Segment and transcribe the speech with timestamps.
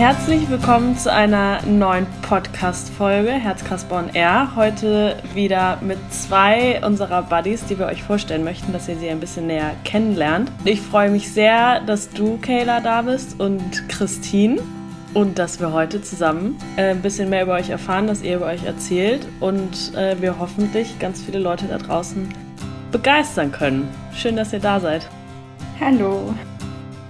[0.00, 4.56] herzlich willkommen zu einer neuen Podcast-Folge Herzkasper on Air.
[4.56, 9.20] Heute wieder mit zwei unserer Buddies, die wir euch vorstellen möchten, dass ihr sie ein
[9.20, 10.50] bisschen näher kennenlernt.
[10.64, 14.62] Ich freue mich sehr, dass du, Kayla, da bist und Christine.
[15.12, 18.46] Und dass wir heute zusammen äh, ein bisschen mehr über euch erfahren, dass ihr über
[18.46, 22.26] euch erzählt und äh, wir hoffentlich ganz viele Leute da draußen
[22.90, 23.86] begeistern können.
[24.14, 25.06] Schön, dass ihr da seid.
[25.78, 26.32] Hallo.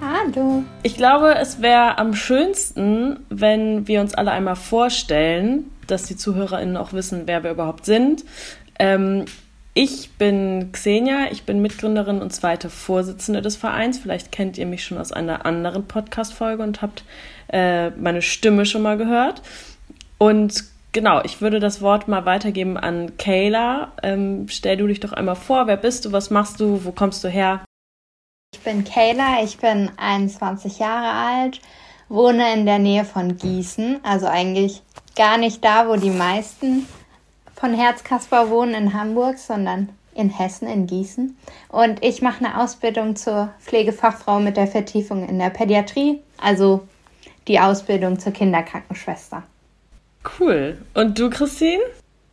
[0.00, 0.64] Hallo.
[0.82, 6.78] Ich glaube, es wäre am schönsten, wenn wir uns alle einmal vorstellen, dass die ZuhörerInnen
[6.78, 8.24] auch wissen, wer wir überhaupt sind.
[8.78, 9.26] Ähm,
[9.74, 13.98] ich bin Xenia, ich bin Mitgründerin und zweite Vorsitzende des Vereins.
[13.98, 17.04] Vielleicht kennt ihr mich schon aus einer anderen Podcast-Folge und habt
[17.52, 19.42] äh, meine Stimme schon mal gehört.
[20.16, 23.92] Und genau, ich würde das Wort mal weitergeben an Kayla.
[24.02, 27.22] Ähm, stell du dich doch einmal vor, wer bist du, was machst du, wo kommst
[27.22, 27.60] du her?
[28.60, 31.62] Ich bin Kayla, ich bin 21 Jahre alt,
[32.10, 34.82] wohne in der Nähe von Gießen, also eigentlich
[35.16, 36.86] gar nicht da, wo die meisten
[37.56, 41.38] von Herzkasper wohnen in Hamburg, sondern in Hessen, in Gießen.
[41.70, 46.86] Und ich mache eine Ausbildung zur Pflegefachfrau mit der Vertiefung in der Pädiatrie, also
[47.48, 49.42] die Ausbildung zur Kinderkrankenschwester.
[50.38, 50.76] Cool.
[50.92, 51.80] Und du, Christine?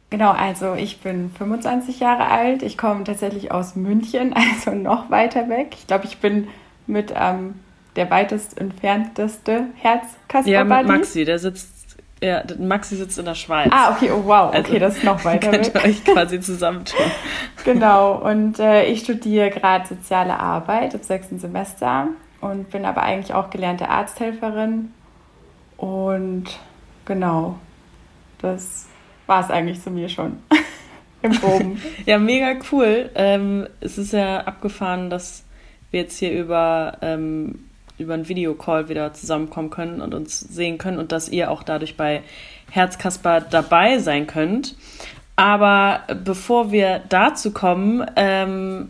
[0.10, 2.64] Genau, also ich bin 25 Jahre alt.
[2.64, 5.76] Ich komme tatsächlich aus München, also noch weiter weg.
[5.78, 6.48] Ich glaube, ich bin
[6.86, 7.56] mit ähm,
[7.96, 11.78] der weitest entfernteste Herzkasper Ja, mit Maxi, der sitzt
[12.22, 13.70] ja, Maxi sitzt in der Schweiz.
[13.72, 15.74] Ah, okay, oh wow, okay, also, das ist noch weiter könnt weg.
[15.74, 17.06] Könnt ihr euch quasi zusammentun.
[17.64, 22.08] genau, und äh, ich studiere gerade soziale Arbeit im sechsten Semester
[22.42, 24.92] und bin aber eigentlich auch gelernte Arzthelferin.
[25.78, 26.46] Und
[27.06, 27.60] genau,
[28.40, 28.88] das
[29.28, 30.38] war es eigentlich zu mir schon.
[31.22, 31.82] Im Groben.
[32.06, 33.10] ja, mega cool.
[33.16, 35.44] Ähm, es ist ja abgefahren, dass
[35.92, 37.66] wir jetzt hier über, ähm,
[37.98, 41.98] über einen Videocall wieder zusammenkommen können und uns sehen können und dass ihr auch dadurch
[41.98, 42.24] bei
[42.72, 44.76] Herzkasper dabei sein könnt.
[45.36, 48.90] Aber bevor wir dazu kommen, ähm,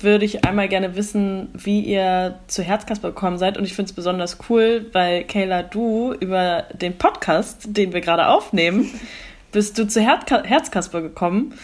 [0.00, 3.58] würde ich einmal gerne wissen, wie ihr zu Herzkasper gekommen seid.
[3.58, 8.28] Und ich finde es besonders cool, weil Kayla, du über den Podcast, den wir gerade
[8.28, 8.88] aufnehmen,
[9.52, 11.54] bist du zu Herzkasper gekommen.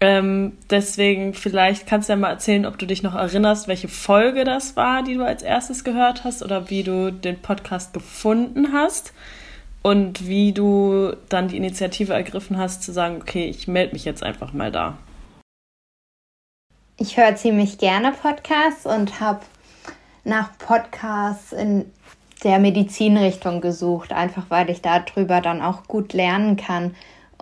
[0.00, 4.44] Ähm, deswegen, vielleicht kannst du ja mal erzählen, ob du dich noch erinnerst, welche Folge
[4.44, 9.14] das war, die du als erstes gehört hast oder wie du den Podcast gefunden hast
[9.82, 14.22] und wie du dann die Initiative ergriffen hast, zu sagen, okay, ich melde mich jetzt
[14.22, 14.98] einfach mal da.
[16.96, 19.40] Ich höre ziemlich gerne Podcasts und habe
[20.24, 21.90] nach Podcasts in
[22.44, 26.94] der Medizinrichtung gesucht, einfach weil ich darüber dann auch gut lernen kann.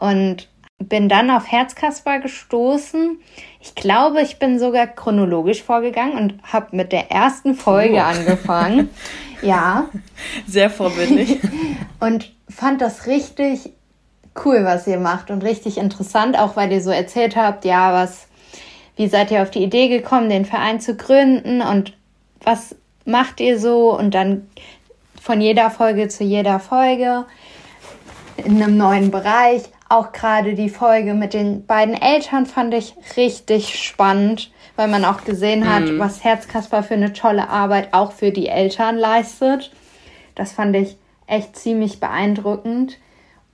[0.03, 0.49] Und
[0.89, 3.19] bin dann auf Herzkasper gestoßen.
[3.61, 8.01] Ich glaube, ich bin sogar chronologisch vorgegangen und habe mit der ersten Folge oh.
[8.01, 8.91] angefangen.
[9.43, 9.89] ja.
[10.47, 11.39] Sehr vorbildlich.
[12.01, 13.71] und fand das richtig
[14.45, 18.27] cool, was ihr macht und richtig interessant, auch weil ihr so erzählt habt, ja, was,
[18.97, 21.93] wie seid ihr auf die Idee gekommen, den Verein zu gründen und
[22.43, 22.75] was
[23.05, 24.49] macht ihr so und dann
[25.21, 27.25] von jeder Folge zu jeder Folge
[28.37, 29.63] in einem neuen Bereich.
[29.93, 35.23] Auch gerade die Folge mit den beiden Eltern fand ich richtig spannend, weil man auch
[35.25, 35.99] gesehen hat, mhm.
[35.99, 39.71] was Herzkasper für eine tolle Arbeit auch für die Eltern leistet.
[40.35, 42.97] Das fand ich echt ziemlich beeindruckend.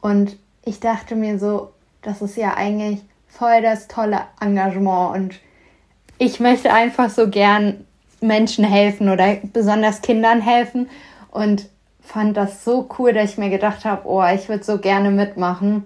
[0.00, 1.72] Und ich dachte mir so,
[2.02, 5.40] das ist ja eigentlich voll das tolle Engagement und
[6.18, 7.84] ich möchte einfach so gern
[8.20, 10.88] Menschen helfen oder besonders Kindern helfen
[11.32, 11.68] und
[12.00, 15.82] fand das so cool, dass ich mir gedacht habe, oh, ich würde so gerne mitmachen.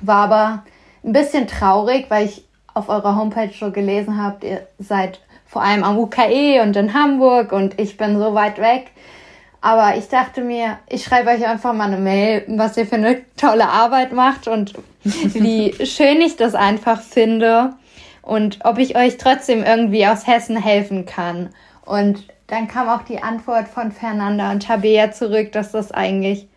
[0.00, 0.64] War aber
[1.04, 5.84] ein bisschen traurig, weil ich auf eurer Homepage so gelesen habe, ihr seid vor allem
[5.84, 8.90] am UKE und in Hamburg und ich bin so weit weg.
[9.62, 13.22] Aber ich dachte mir, ich schreibe euch einfach mal eine Mail, was ihr für eine
[13.36, 17.74] tolle Arbeit macht und wie schön ich das einfach finde
[18.22, 21.50] und ob ich euch trotzdem irgendwie aus Hessen helfen kann.
[21.84, 26.48] Und dann kam auch die Antwort von Fernanda und Tabea zurück, dass das eigentlich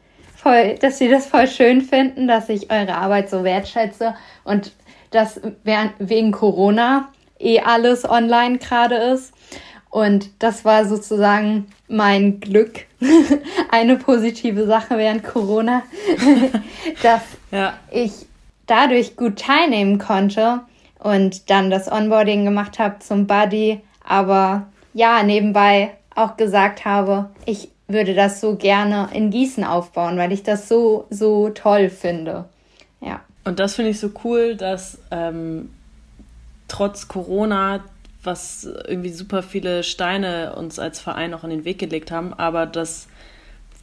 [0.41, 4.71] voll, dass sie das voll schön finden, dass ich eure Arbeit so wertschätze und
[5.11, 7.09] dass während, wegen Corona
[7.39, 9.33] eh alles online gerade ist.
[9.89, 12.85] Und das war sozusagen mein Glück,
[13.71, 15.83] eine positive Sache während Corona,
[17.03, 17.73] dass ja.
[17.91, 18.11] ich
[18.67, 20.61] dadurch gut teilnehmen konnte
[20.99, 27.69] und dann das Onboarding gemacht habe zum Buddy, aber ja, nebenbei auch gesagt habe, ich
[27.89, 32.45] würde das so gerne in Gießen aufbauen, weil ich das so, so toll finde.
[33.01, 33.21] Ja.
[33.43, 35.71] Und das finde ich so cool, dass ähm,
[36.67, 37.83] trotz Corona,
[38.23, 42.65] was irgendwie super viele Steine uns als Verein auch in den Weg gelegt haben, aber
[42.65, 43.07] dass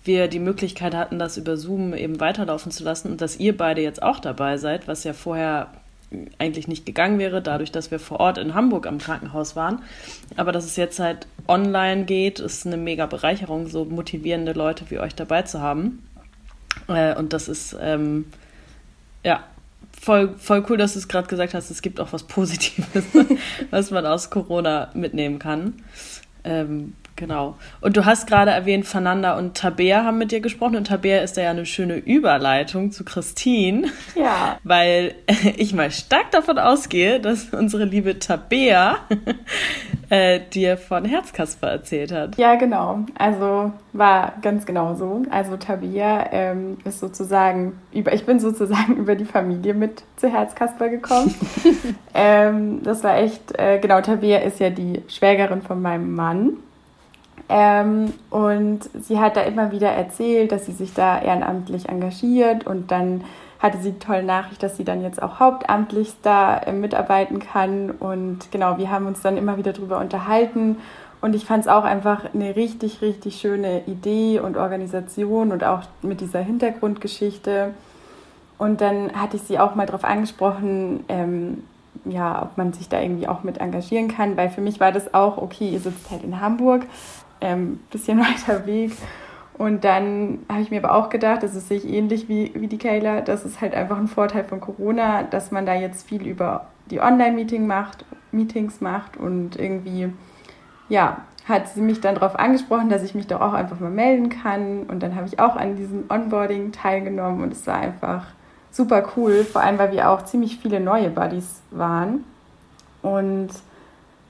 [0.05, 3.81] wir die Möglichkeit hatten, das über Zoom eben weiterlaufen zu lassen und dass ihr beide
[3.81, 5.73] jetzt auch dabei seid, was ja vorher
[6.38, 9.82] eigentlich nicht gegangen wäre, dadurch, dass wir vor Ort in Hamburg am Krankenhaus waren.
[10.37, 14.99] Aber dass es jetzt halt online geht, ist eine mega Bereicherung, so motivierende Leute wie
[14.99, 16.06] euch dabei zu haben.
[16.88, 18.26] Äh, und das ist, ähm,
[19.25, 19.44] ja,
[20.00, 23.05] voll, voll cool, dass du es gerade gesagt hast, es gibt auch was Positives,
[23.70, 25.75] was man aus Corona mitnehmen kann.
[26.44, 27.57] Ähm, Genau.
[27.81, 31.39] Und du hast gerade erwähnt, Fernanda und Tabea haben mit dir gesprochen und Tabea ist
[31.39, 33.89] da ja eine schöne Überleitung zu Christine.
[34.15, 34.59] Ja.
[34.65, 35.15] Weil
[35.57, 38.99] ich mal stark davon ausgehe, dass unsere liebe Tabea
[40.11, 42.37] äh, dir von Herzkasper erzählt hat.
[42.37, 43.01] Ja, genau.
[43.19, 45.23] Also war ganz genau so.
[45.31, 50.91] Also Tabea ähm, ist sozusagen über, ich bin sozusagen über die Familie mit zu Herzkasper
[50.91, 51.35] gekommen.
[52.15, 56.59] ähm, das war echt, äh, genau, Tabea ist ja die Schwägerin von meinem Mann.
[57.49, 62.91] Ähm, und sie hat da immer wieder erzählt, dass sie sich da ehrenamtlich engagiert und
[62.91, 63.25] dann
[63.59, 67.91] hatte sie die tolle Nachricht, dass sie dann jetzt auch hauptamtlich da äh, mitarbeiten kann.
[67.91, 70.77] Und genau, wir haben uns dann immer wieder darüber unterhalten.
[71.21, 75.82] Und ich fand es auch einfach eine richtig, richtig schöne Idee und Organisation und auch
[76.03, 77.75] mit dieser Hintergrundgeschichte.
[78.59, 81.65] Und dann hatte ich sie auch mal darauf angesprochen, ähm,
[82.05, 85.15] ja, ob man sich da irgendwie auch mit engagieren kann, weil für mich war das
[85.15, 86.82] auch, okay, ihr sitzt halt in Hamburg
[87.41, 88.93] ähm, bisschen weiter Weg.
[89.59, 92.77] Und dann habe ich mir aber auch gedacht, das ist sich ähnlich wie, wie die
[92.77, 96.67] Kayla, das ist halt einfach ein Vorteil von Corona, dass man da jetzt viel über
[96.91, 100.12] die Online-Meeting macht, Meetings macht und irgendwie,
[100.91, 104.29] ja, hat sie mich dann darauf angesprochen, dass ich mich doch auch einfach mal melden
[104.29, 104.82] kann.
[104.89, 108.27] Und dann habe ich auch an diesem Onboarding teilgenommen und es war einfach
[108.73, 112.25] super cool, vor allem weil wir auch ziemlich viele neue Buddies waren.
[113.00, 113.50] Und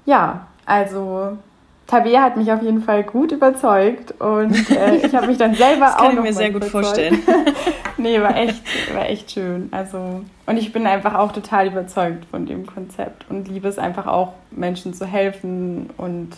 [0.04, 1.38] ja, also
[1.86, 5.86] Tabea hat mich auf jeden Fall gut überzeugt und äh, ich habe mich dann selber
[5.86, 7.22] das auch kann ich mir sehr gut vorstellen.
[7.96, 8.62] nee, war echt,
[8.94, 9.68] war echt schön.
[9.70, 14.06] Also und ich bin einfach auch total überzeugt von dem Konzept und liebe es einfach
[14.06, 16.36] auch Menschen zu helfen und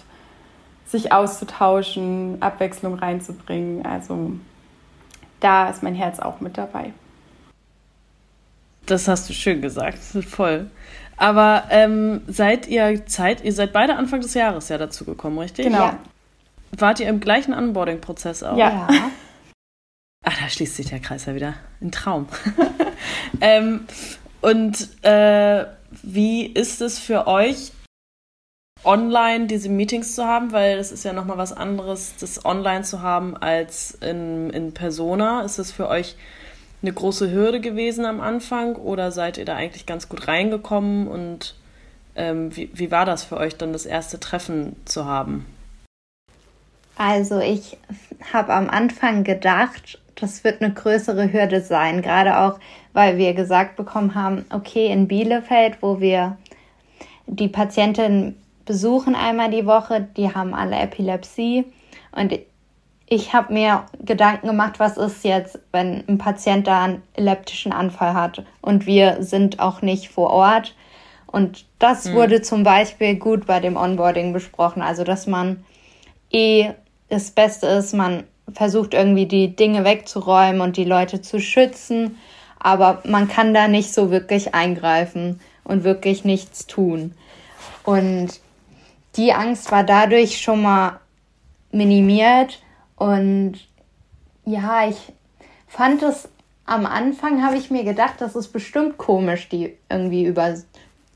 [0.87, 3.87] sich auszutauschen, Abwechslung reinzubringen.
[3.87, 4.33] Also
[5.41, 6.93] da ist mein Herz auch mit dabei.
[8.87, 10.71] Das hast du schön gesagt, voll.
[11.19, 15.67] Aber ähm, seid ihr Zeit, ihr seid beide Anfang des Jahres ja dazu gekommen, richtig?
[15.67, 15.87] Genau.
[15.87, 15.99] Ja.
[16.76, 18.56] Wart ihr im gleichen Onboarding-Prozess auch?
[18.56, 18.88] Ja.
[20.25, 21.55] Ah, da schließt sich der Kreis ja wieder.
[21.81, 22.29] Ein Traum.
[23.41, 23.87] ähm,
[24.41, 25.65] und äh,
[26.03, 27.73] wie ist es für euch,
[28.85, 30.53] online diese Meetings zu haben?
[30.53, 35.43] Weil das ist ja nochmal was anderes, das online zu haben als in, in Persona.
[35.43, 36.17] Ist es für euch
[36.82, 38.76] eine große Hürde gewesen am Anfang?
[38.76, 41.08] Oder seid ihr da eigentlich ganz gut reingekommen?
[41.08, 41.54] Und
[42.16, 45.46] ähm, wie, wie war das für euch dann das erste Treffen zu haben?
[46.96, 47.76] Also ich
[48.32, 52.58] habe am Anfang gedacht, das wird eine größere Hürde sein, gerade auch,
[52.92, 56.36] weil wir gesagt bekommen haben, okay, in Bielefeld, wo wir
[57.26, 61.66] die Patientinnen besuchen einmal die Woche, die haben alle Epilepsie.
[62.10, 62.36] Und
[63.10, 68.12] ich habe mir Gedanken gemacht, was ist jetzt, wenn ein Patient da einen epileptischen Anfall
[68.12, 70.75] hat und wir sind auch nicht vor Ort.
[71.26, 72.14] Und das mhm.
[72.14, 74.82] wurde zum Beispiel gut bei dem Onboarding besprochen.
[74.82, 75.64] Also, dass man
[76.31, 76.70] eh
[77.09, 82.18] das Beste ist, man versucht irgendwie die Dinge wegzuräumen und die Leute zu schützen,
[82.59, 87.14] aber man kann da nicht so wirklich eingreifen und wirklich nichts tun.
[87.85, 88.40] Und
[89.16, 91.00] die Angst war dadurch schon mal
[91.73, 92.61] minimiert
[92.99, 93.55] und
[94.45, 95.12] ja, ich
[95.67, 96.28] fand es
[96.67, 100.55] am Anfang, habe ich mir gedacht, das ist bestimmt komisch, die irgendwie über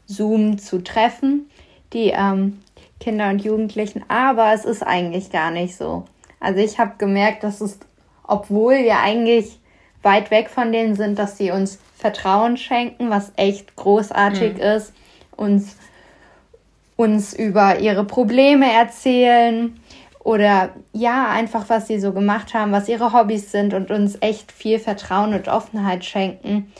[0.06, 1.50] Zoom zu treffen,
[1.92, 2.60] die ähm,
[3.00, 4.04] Kinder und Jugendlichen.
[4.08, 6.04] Aber es ist eigentlich gar nicht so.
[6.40, 7.78] Also ich habe gemerkt, dass es,
[8.22, 9.58] obwohl wir eigentlich
[10.02, 14.60] weit weg von denen sind, dass sie uns Vertrauen schenken, was echt großartig mhm.
[14.60, 14.92] ist,
[15.36, 15.76] uns,
[16.96, 19.78] uns über ihre Probleme erzählen
[20.24, 24.52] oder ja, einfach was sie so gemacht haben, was ihre Hobbys sind und uns echt
[24.52, 26.72] viel Vertrauen und Offenheit schenken,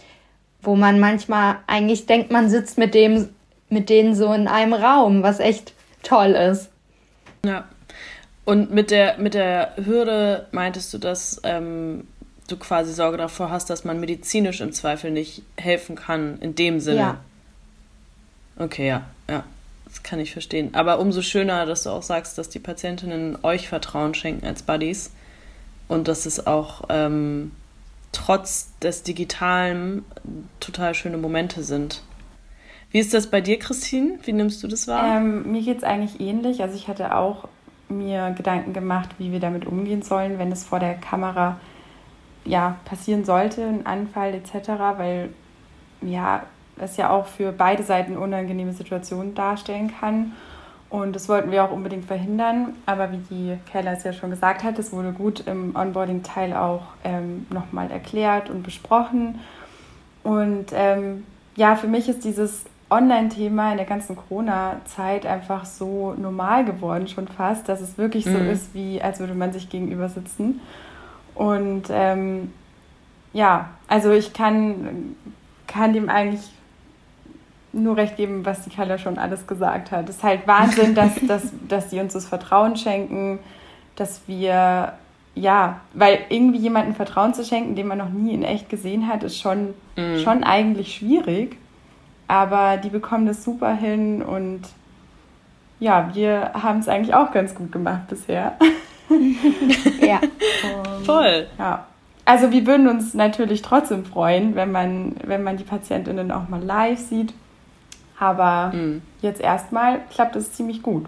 [0.60, 3.28] wo man manchmal eigentlich denkt, man sitzt mit dem
[3.68, 5.72] mit denen so in einem Raum, was echt
[6.02, 6.68] toll ist.
[7.44, 7.64] Ja.
[8.44, 12.06] Und mit der mit der Hürde meintest du, dass ähm,
[12.48, 16.80] du quasi Sorge davor hast, dass man medizinisch im Zweifel nicht helfen kann in dem
[16.80, 16.98] Sinne.
[16.98, 17.18] Ja.
[18.58, 19.44] Okay, ja, ja.
[19.92, 20.74] Das kann ich verstehen.
[20.74, 25.12] Aber umso schöner, dass du auch sagst, dass die Patientinnen euch Vertrauen schenken als Buddies
[25.86, 27.52] und dass es auch ähm,
[28.10, 30.02] trotz des Digitalen
[30.60, 32.02] total schöne Momente sind.
[32.90, 34.18] Wie ist das bei dir, Christine?
[34.22, 35.18] Wie nimmst du das wahr?
[35.18, 36.62] Ähm, mir geht es eigentlich ähnlich.
[36.62, 37.48] Also ich hatte auch
[37.90, 41.60] mir Gedanken gemacht, wie wir damit umgehen sollen, wenn es vor der Kamera
[42.46, 45.28] ja, passieren sollte, ein Anfall etc., weil
[46.00, 46.46] ja,
[46.82, 50.32] es ja auch für beide Seiten unangenehme Situationen darstellen kann.
[50.90, 52.74] Und das wollten wir auch unbedingt verhindern.
[52.84, 56.82] Aber wie die Keller es ja schon gesagt hat, es wurde gut im Onboarding-Teil auch
[57.02, 59.40] ähm, nochmal erklärt und besprochen.
[60.22, 61.24] Und ähm,
[61.56, 67.26] ja, für mich ist dieses Online-Thema in der ganzen Corona-Zeit einfach so normal geworden, schon
[67.26, 68.32] fast, dass es wirklich mhm.
[68.32, 70.60] so ist, wie als würde man sich gegenüber sitzen.
[71.34, 72.52] Und ähm,
[73.32, 75.16] ja, also ich kann,
[75.66, 76.50] kann dem eigentlich
[77.72, 80.08] nur recht geben, was die Kalle schon alles gesagt hat.
[80.08, 83.38] Es ist halt Wahnsinn, dass, dass, dass die uns das Vertrauen schenken,
[83.96, 84.94] dass wir,
[85.34, 89.22] ja, weil irgendwie jemandem Vertrauen zu schenken, den man noch nie in echt gesehen hat,
[89.22, 90.18] ist schon, mhm.
[90.18, 91.56] schon eigentlich schwierig.
[92.28, 94.62] Aber die bekommen das super hin und
[95.80, 98.56] ja, wir haben es eigentlich auch ganz gut gemacht bisher.
[100.00, 100.20] ja.
[100.20, 101.48] Um, Voll.
[101.58, 101.86] Ja.
[102.24, 106.62] Also wir würden uns natürlich trotzdem freuen, wenn man, wenn man die Patientinnen auch mal
[106.62, 107.34] live sieht.
[108.22, 109.02] Aber mhm.
[109.20, 111.06] jetzt erstmal klappt es ziemlich gut.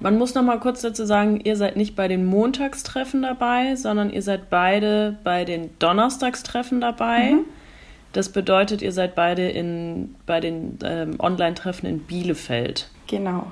[0.00, 4.10] Man muss noch mal kurz dazu sagen, ihr seid nicht bei den Montagstreffen dabei, sondern
[4.10, 7.34] ihr seid beide bei den Donnerstagstreffen dabei.
[7.34, 7.44] Mhm.
[8.12, 12.90] Das bedeutet, ihr seid beide in, bei den ähm, Online-Treffen in Bielefeld.
[13.06, 13.46] Genau.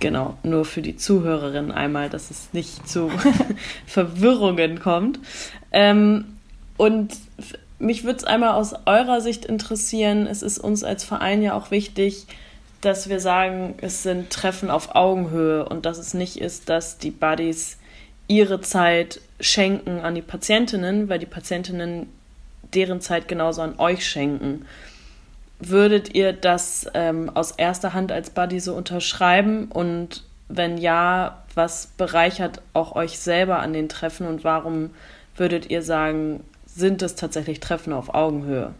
[0.00, 3.10] Genau, nur für die Zuhörerinnen einmal, dass es nicht zu
[3.86, 5.18] Verwirrungen kommt.
[5.72, 6.36] Ähm,
[6.76, 7.16] und
[7.78, 10.26] mich würde es einmal aus eurer Sicht interessieren.
[10.26, 12.26] Es ist uns als Verein ja auch wichtig,
[12.80, 17.10] dass wir sagen, es sind Treffen auf Augenhöhe und dass es nicht ist, dass die
[17.10, 17.78] Buddies
[18.28, 22.08] ihre Zeit schenken an die Patientinnen, weil die Patientinnen
[22.74, 24.66] deren Zeit genauso an euch schenken.
[25.58, 29.66] Würdet ihr das ähm, aus erster Hand als Buddy so unterschreiben?
[29.66, 34.90] Und wenn ja, was bereichert auch euch selber an den Treffen und warum
[35.36, 36.44] würdet ihr sagen,
[36.76, 38.74] sind es tatsächlich Treffen auf Augenhöhe?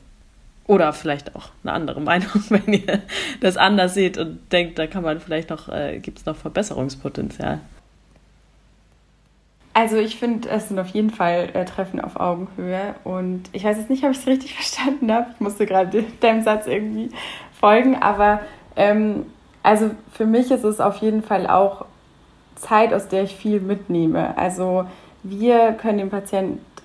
[0.66, 3.00] Oder vielleicht auch eine andere Meinung, wenn ihr
[3.40, 7.60] das anders seht und denkt, da kann man vielleicht noch, äh, gibt es noch Verbesserungspotenzial.
[9.72, 13.76] Also ich finde, es sind auf jeden Fall äh, Treffen auf Augenhöhe und ich weiß
[13.76, 15.26] jetzt nicht, ob ich es richtig verstanden habe.
[15.34, 17.10] Ich musste gerade deinem Satz irgendwie
[17.58, 18.40] folgen, aber
[18.74, 19.26] ähm,
[19.62, 21.84] also für mich ist es auf jeden Fall auch
[22.56, 24.36] Zeit, aus der ich viel mitnehme.
[24.36, 24.86] Also
[25.22, 26.10] wir können den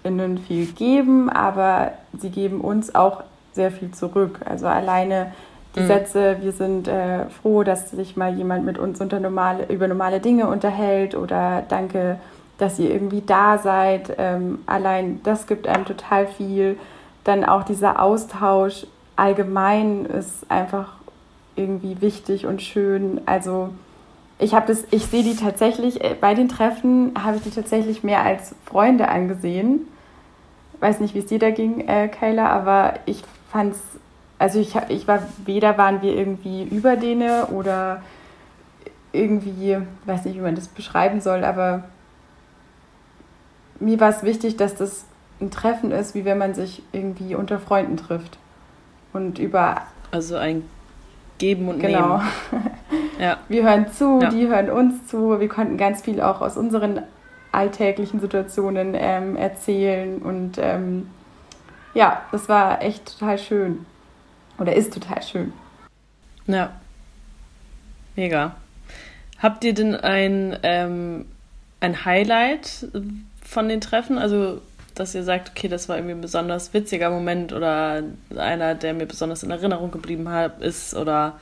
[0.03, 4.39] PatientInnen viel geben, aber sie geben uns auch sehr viel zurück.
[4.45, 5.33] Also alleine
[5.75, 5.87] die mhm.
[5.87, 10.19] Sätze, wir sind äh, froh, dass sich mal jemand mit uns unter normale, über normale
[10.19, 12.17] Dinge unterhält oder danke
[12.61, 14.13] dass ihr irgendwie da seid.
[14.19, 16.77] Ähm, allein das gibt einem total viel.
[17.23, 20.93] Dann auch dieser Austausch allgemein ist einfach
[21.55, 23.19] irgendwie wichtig und schön.
[23.25, 23.71] Also
[24.41, 28.03] ich habe das, ich sehe die tatsächlich, äh, bei den Treffen habe ich die tatsächlich
[28.03, 29.87] mehr als Freunde angesehen.
[30.79, 33.81] Weiß nicht, wie es dir da ging, äh, Kayla, aber ich fand es,
[34.39, 38.01] also ich, ich war, weder waren wir irgendwie über denen oder
[39.13, 41.83] irgendwie, weiß nicht, wie man das beschreiben soll, aber
[43.79, 45.05] mir war es wichtig, dass das
[45.39, 48.39] ein Treffen ist, wie wenn man sich irgendwie unter Freunden trifft.
[49.13, 49.81] Und über.
[50.11, 50.63] Also ein
[51.41, 52.17] Geben und genau.
[52.17, 52.71] Nehmen.
[53.19, 53.37] ja.
[53.49, 54.29] Wir hören zu, ja.
[54.29, 55.39] die hören uns zu.
[55.39, 57.01] Wir konnten ganz viel auch aus unseren
[57.51, 60.21] alltäglichen Situationen ähm, erzählen.
[60.21, 61.09] Und ähm,
[61.95, 63.85] ja, das war echt total schön.
[64.59, 65.51] Oder ist total schön.
[66.45, 66.71] Ja.
[68.15, 68.55] Mega.
[69.39, 71.25] Habt ihr denn ein, ähm,
[71.79, 72.87] ein Highlight,
[73.41, 74.19] von den Treffen?
[74.19, 74.61] Also,
[75.01, 78.03] dass ihr sagt, okay, das war irgendwie ein besonders witziger Moment oder
[78.37, 81.39] einer, der mir besonders in Erinnerung geblieben hat, ist oder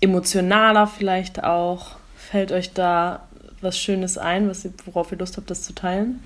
[0.00, 1.96] emotionaler vielleicht auch.
[2.16, 3.26] Fällt euch da
[3.60, 6.22] was Schönes ein, was ihr, worauf ihr Lust habt, das zu teilen?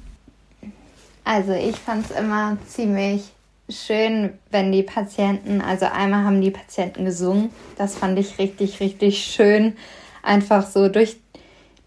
[1.24, 3.22] Also ich fand es immer ziemlich
[3.70, 9.24] schön, wenn die Patienten, also einmal haben die Patienten gesungen, das fand ich richtig, richtig
[9.24, 9.76] schön,
[10.22, 11.16] einfach so durch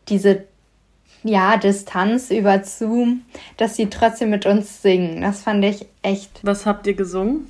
[0.10, 0.46] diese
[1.24, 3.22] ja, Distanz über Zoom,
[3.58, 5.22] dass sie trotzdem mit uns singen.
[5.22, 6.40] Das fand ich echt.
[6.44, 7.50] Was habt ihr gesungen?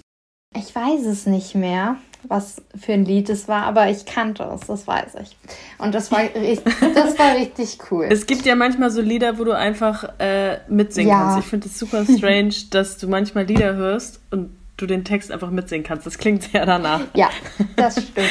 [0.55, 4.67] Ich weiß es nicht mehr, was für ein Lied es war, aber ich kannte es,
[4.67, 5.35] das weiß ich.
[5.79, 6.21] Und das war,
[6.93, 8.05] das war richtig cool.
[8.09, 11.19] Es gibt ja manchmal so Lieder, wo du einfach äh, mitsingen ja.
[11.19, 11.39] kannst.
[11.39, 15.49] Ich finde es super strange, dass du manchmal Lieder hörst und du den Text einfach
[15.49, 16.05] mitsingen kannst.
[16.05, 17.01] Das klingt sehr danach.
[17.15, 17.29] Ja,
[17.75, 18.29] das stimmt.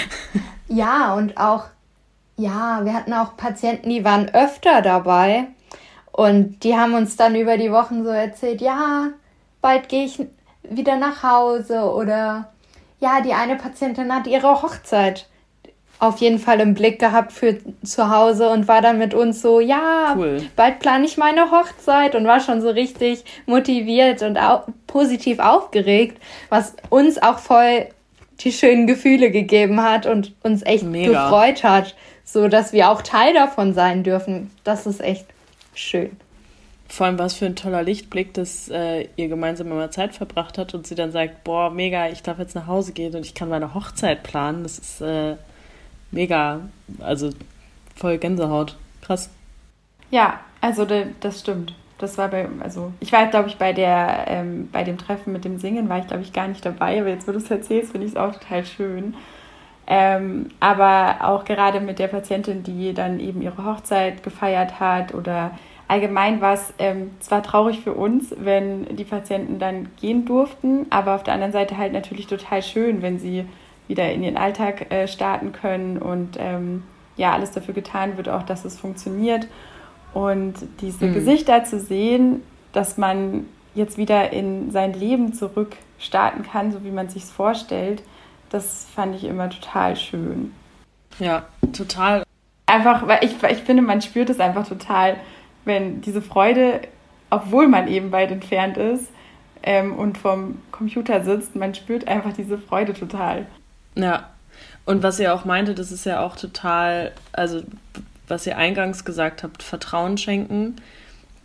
[0.69, 1.65] Ja, und auch
[2.43, 5.47] ja, wir hatten auch Patienten, die waren öfter dabei
[6.11, 9.09] und die haben uns dann über die Wochen so erzählt, ja,
[9.61, 10.27] bald gehe ich
[10.63, 12.49] wieder nach Hause oder
[13.01, 15.29] ja, die eine Patientin hat ihre Hochzeit
[15.99, 19.61] auf jeden Fall im Blick gehabt für zu Hause und war dann mit uns so,
[19.61, 20.43] ja, cool.
[20.57, 26.21] bald plane ich meine Hochzeit und war schon so richtig motiviert und au positiv aufgeregt,
[26.49, 27.87] was uns auch voll
[28.41, 31.25] die schönen Gefühle gegeben hat und uns echt Mega.
[31.25, 31.95] gefreut hat,
[32.25, 34.51] so dass wir auch Teil davon sein dürfen.
[34.65, 35.27] Das ist echt
[35.75, 36.17] schön.
[36.89, 40.75] Vor allem was für ein toller Lichtblick, dass äh, ihr gemeinsam immer Zeit verbracht habt
[40.75, 43.49] und sie dann sagt, boah, mega, ich darf jetzt nach Hause gehen und ich kann
[43.49, 44.63] meine Hochzeit planen.
[44.63, 45.37] Das ist äh,
[46.11, 46.61] mega,
[47.01, 47.31] also
[47.97, 48.77] voll Gänsehaut.
[49.01, 49.31] Krass.
[50.11, 50.87] Ja, also
[51.21, 51.75] das stimmt.
[51.97, 55.45] Das war bei, also ich war, glaube ich, bei der, ähm, bei dem Treffen mit
[55.45, 57.93] dem Singen war ich, glaube ich, gar nicht dabei, aber jetzt, wo du es erzählst,
[57.93, 59.15] finde ich es auch total schön.
[59.87, 65.53] Ähm, aber auch gerade mit der Patientin, die dann eben ihre Hochzeit gefeiert hat oder
[65.89, 71.15] allgemein war es ähm, zwar traurig für uns, wenn die Patienten dann gehen durften, aber
[71.15, 73.45] auf der anderen Seite halt natürlich total schön, wenn sie
[73.89, 76.85] wieder in ihren Alltag äh, starten können und ähm,
[77.17, 79.49] ja, alles dafür getan wird, auch dass es funktioniert.
[80.15, 81.15] Und diese mhm.
[81.15, 86.91] Gesichter zu sehen, dass man jetzt wieder in sein Leben zurück starten kann, so wie
[86.91, 88.03] man sich vorstellt,
[88.53, 90.53] das fand ich immer total schön.
[91.19, 92.25] Ja, total.
[92.67, 95.17] Einfach, weil ich, ich finde, man spürt es einfach total,
[95.65, 96.81] wenn diese Freude,
[97.31, 99.07] obwohl man eben weit entfernt ist
[99.63, 103.47] ähm, und vom Computer sitzt, man spürt einfach diese Freude total.
[103.95, 104.29] Ja.
[104.85, 107.63] Und was ihr auch meinte, das ist ja auch total, also
[108.29, 110.77] was ihr eingangs gesagt habt, Vertrauen schenken,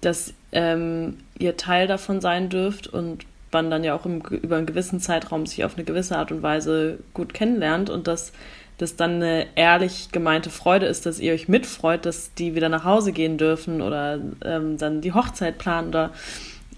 [0.02, 4.66] dass ähm, ihr Teil davon sein dürft und man dann ja auch im, über einen
[4.66, 8.32] gewissen Zeitraum sich auf eine gewisse Art und Weise gut kennenlernt und dass
[8.78, 12.84] das dann eine ehrlich gemeinte Freude ist, dass ihr euch mitfreut, dass die wieder nach
[12.84, 16.12] Hause gehen dürfen oder ähm, dann die Hochzeit planen oder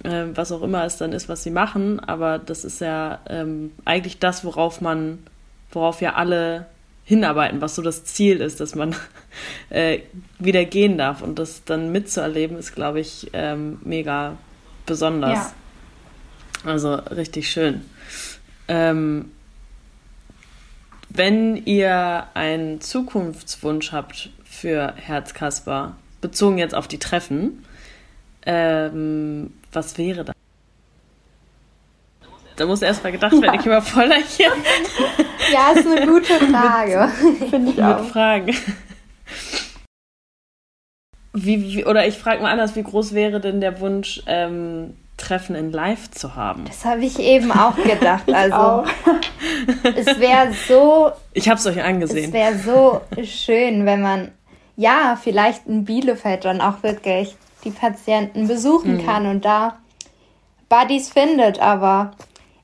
[0.04, 2.00] äh, was auch immer es dann ist, was sie machen.
[2.00, 5.20] Aber das ist ja ähm, eigentlich das, worauf man
[5.72, 6.66] worauf ja alle
[7.04, 8.96] hinarbeiten, was so das Ziel ist, dass man
[9.70, 10.00] äh,
[10.38, 11.22] wieder gehen darf.
[11.22, 14.38] Und das dann mitzuerleben, ist, glaube ich, ähm, mega
[14.86, 15.34] besonders.
[15.34, 15.52] Ja.
[16.66, 17.86] Also richtig schön.
[18.68, 19.32] Ähm,
[21.10, 27.66] wenn ihr einen Zukunftswunsch habt für Herzkasper, bezogen jetzt auf die Treffen,
[28.46, 30.36] ähm, was wäre das?
[32.56, 34.52] Da muss erst mal gedacht werden, ich immer voller hier.
[35.52, 37.10] Ja, ist eine gute Frage.
[37.50, 38.06] Finde ich Mit auch.
[38.10, 38.54] Fragen.
[41.34, 45.56] Wie, wie, oder ich frage mal anders, wie groß wäre denn der Wunsch, ähm, Treffen
[45.56, 46.66] in Live zu haben?
[46.66, 48.24] Das habe ich eben auch gedacht.
[48.34, 48.86] Also auch.
[49.84, 51.12] es wäre so.
[51.34, 52.26] Ich habe es euch angesehen.
[52.26, 54.32] Es wäre so schön, wenn man
[54.76, 59.06] ja vielleicht in Bielefeld dann auch wirklich die Patienten besuchen mhm.
[59.06, 59.78] kann und da
[60.70, 61.60] Buddies findet.
[61.60, 62.12] Aber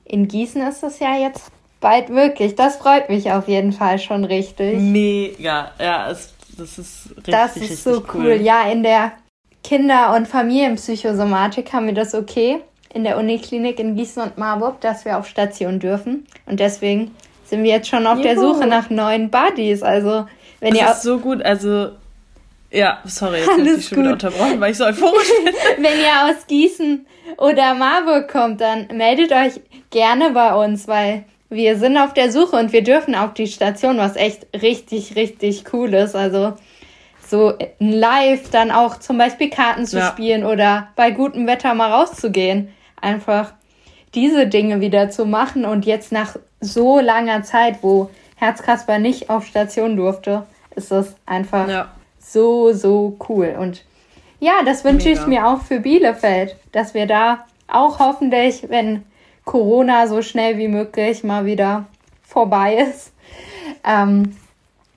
[0.04, 2.54] in Gießen ist es ja jetzt bald möglich.
[2.54, 4.78] Das freut mich auf jeden Fall schon richtig.
[4.78, 8.24] Mega, ja, es, das ist richtig, Das ist so cool.
[8.26, 8.40] cool.
[8.40, 9.12] Ja, in der
[9.66, 12.60] Kinder- und Familienpsychosomatik haben wir das okay
[12.94, 16.24] in der Uniklinik in Gießen und Marburg, dass wir auf Station dürfen.
[16.46, 18.22] Und deswegen sind wir jetzt schon auf Juhu.
[18.22, 19.82] der Suche nach neuen Buddies.
[19.82, 20.26] Also,
[20.60, 20.90] wenn das ihr.
[20.92, 21.88] ist so gut, also.
[22.70, 25.54] Ja, sorry, jetzt habe ich schon wieder unterbrochen, weil ich so euphorisch bin.
[25.78, 27.04] wenn ihr aus Gießen
[27.36, 32.54] oder Marburg kommt, dann meldet euch gerne bei uns, weil wir sind auf der Suche
[32.54, 36.14] und wir dürfen auf die Station, was echt richtig, richtig cool ist.
[36.14, 36.54] Also
[37.30, 40.08] so live dann auch zum Beispiel Karten zu ja.
[40.08, 42.72] spielen oder bei gutem Wetter mal rauszugehen.
[43.00, 43.52] Einfach
[44.14, 49.46] diese Dinge wieder zu machen und jetzt nach so langer Zeit, wo Herzkasper nicht auf
[49.46, 51.90] Station durfte, ist das einfach ja.
[52.18, 53.56] so, so cool.
[53.58, 53.84] Und
[54.40, 59.04] ja, das wünsche ich mir auch für Bielefeld, dass wir da auch hoffentlich, wenn
[59.44, 61.86] Corona so schnell wie möglich mal wieder
[62.22, 63.12] vorbei ist,
[63.84, 64.36] ähm,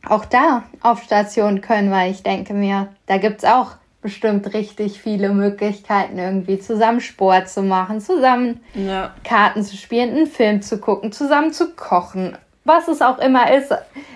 [0.08, 5.02] auch da auf Station können, weil ich denke mir, da gibt es auch bestimmt richtig
[5.02, 9.14] viele Möglichkeiten, irgendwie zusammen Sport zu machen, zusammen ja.
[9.24, 13.74] Karten zu spielen, einen Film zu gucken, zusammen zu kochen, was es auch immer ist.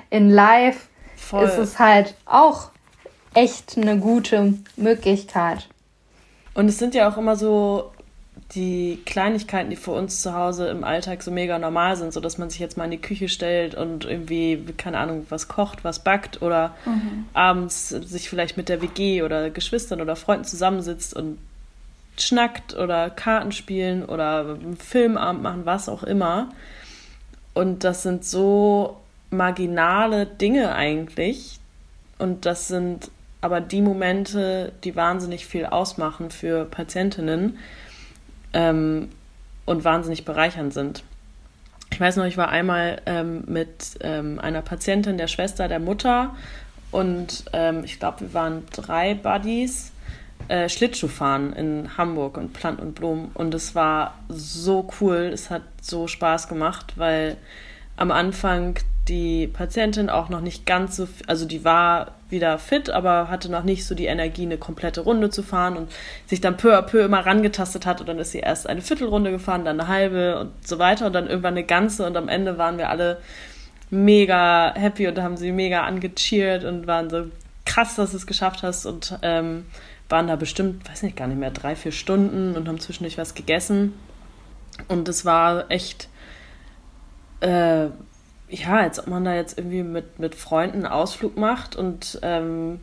[0.09, 1.43] In Live Voll.
[1.43, 2.69] ist es halt auch
[3.33, 5.67] echt eine gute Möglichkeit.
[6.53, 7.91] Und es sind ja auch immer so
[8.55, 12.37] die Kleinigkeiten, die für uns zu Hause im Alltag so mega normal sind, so dass
[12.37, 15.99] man sich jetzt mal in die Küche stellt und irgendwie, keine Ahnung, was kocht, was
[15.99, 17.25] backt oder mhm.
[17.33, 21.37] abends sich vielleicht mit der WG oder Geschwistern oder Freunden zusammensitzt und
[22.17, 26.49] schnackt oder Karten spielen oder einen Filmabend machen, was auch immer.
[27.53, 28.97] Und das sind so
[29.31, 31.59] marginale Dinge eigentlich.
[32.19, 33.09] Und das sind
[33.41, 37.57] aber die Momente, die wahnsinnig viel ausmachen für Patientinnen
[38.53, 39.09] ähm,
[39.65, 41.03] und wahnsinnig bereichernd sind.
[41.91, 46.35] Ich weiß noch, ich war einmal ähm, mit ähm, einer Patientin, der Schwester, der Mutter
[46.91, 49.91] und ähm, ich glaube, wir waren drei Buddies
[50.47, 55.49] äh, Schlittschuh fahren in Hamburg und Plant und Blumen und es war so cool, es
[55.49, 57.37] hat so Spaß gemacht, weil
[57.95, 58.75] am Anfang
[59.07, 63.63] die Patientin auch noch nicht ganz so, also die war wieder fit, aber hatte noch
[63.63, 65.91] nicht so die Energie, eine komplette Runde zu fahren und
[66.25, 69.31] sich dann peu à peu immer rangetastet hat und dann ist sie erst eine Viertelrunde
[69.31, 72.57] gefahren, dann eine halbe und so weiter und dann irgendwann eine ganze und am Ende
[72.57, 73.19] waren wir alle
[73.89, 77.25] mega happy und haben sie mega angecheert und waren so
[77.65, 79.65] krass, dass du es geschafft hast und ähm,
[80.09, 83.35] waren da bestimmt, weiß nicht, gar nicht mehr, drei, vier Stunden und haben zwischendurch was
[83.35, 83.93] gegessen.
[84.87, 86.09] Und es war echt
[87.41, 87.87] äh,
[88.53, 92.79] ja, als ob man da jetzt irgendwie mit, mit Freunden einen Ausflug macht und ähm,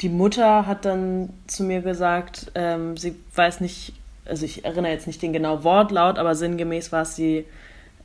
[0.00, 3.92] die Mutter hat dann zu mir gesagt, ähm, sie weiß nicht,
[4.24, 7.44] also ich erinnere jetzt nicht den genauen Wortlaut, aber sinngemäß war es, sie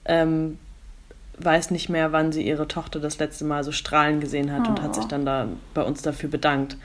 [0.05, 0.59] ähm,
[1.39, 4.69] weiß nicht mehr, wann sie ihre Tochter das letzte Mal so strahlen gesehen hat oh.
[4.69, 5.09] und hat sich oh.
[5.09, 6.77] dann da bei uns dafür bedankt.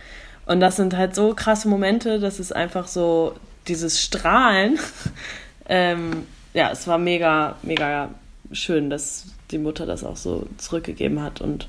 [0.46, 3.34] Und das sind halt so krasse Momente, das ist einfach so
[3.68, 4.78] dieses Strahlen.
[5.68, 8.08] ähm, ja, es war mega, mega
[8.52, 11.68] schön, dass die Mutter das auch so zurückgegeben hat und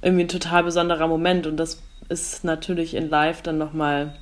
[0.00, 4.14] irgendwie ein total besonderer Moment und das ist natürlich in Live dann nochmal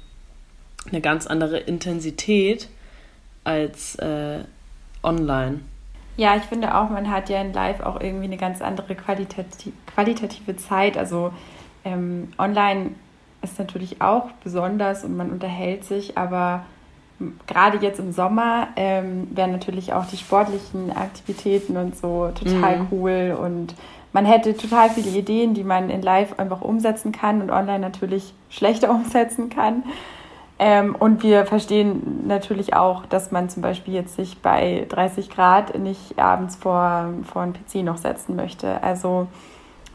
[0.89, 2.69] eine ganz andere Intensität
[3.45, 4.41] als äh,
[5.03, 5.61] online.
[6.17, 9.73] Ja, ich finde auch, man hat ja in Live auch irgendwie eine ganz andere qualitati
[9.87, 10.99] qualitative Zeit.
[10.99, 11.33] Also
[11.85, 12.91] ähm, online
[13.43, 16.65] ist natürlich auch besonders und man unterhält sich, aber
[17.47, 22.87] gerade jetzt im Sommer ähm, wären natürlich auch die sportlichen Aktivitäten und so total mhm.
[22.91, 23.75] cool und
[24.13, 28.35] man hätte total viele Ideen, die man in Live einfach umsetzen kann und online natürlich
[28.49, 29.85] schlechter umsetzen kann.
[30.59, 35.79] Ähm, und wir verstehen natürlich auch, dass man zum Beispiel jetzt sich bei 30 Grad
[35.79, 38.83] nicht abends vor, vor einen PC noch setzen möchte.
[38.83, 39.29] Also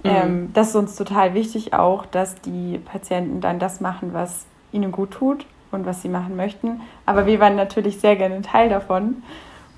[0.03, 0.09] mhm.
[0.09, 4.91] ähm, das ist uns total wichtig auch, dass die Patienten dann das machen, was ihnen
[4.91, 6.81] gut tut und was sie machen möchten.
[7.05, 9.23] Aber wir waren natürlich sehr gerne Teil davon